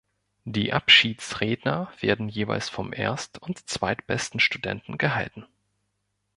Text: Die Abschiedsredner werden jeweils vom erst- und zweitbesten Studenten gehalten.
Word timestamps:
Die 0.45 0.73
Abschiedsredner 0.73 1.93
werden 1.99 2.27
jeweils 2.27 2.69
vom 2.69 2.91
erst- 2.91 3.37
und 3.37 3.69
zweitbesten 3.69 4.39
Studenten 4.39 4.97
gehalten. 4.97 5.45